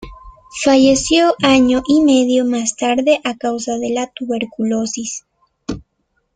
Falleció 0.63 1.35
año 1.43 1.83
y 1.85 2.01
medio 2.01 2.43
más 2.43 2.75
tarde 2.75 3.21
a 3.23 3.37
causa 3.37 3.77
de 3.77 3.91
la 3.91 4.07
tuberculosis. 4.07 5.27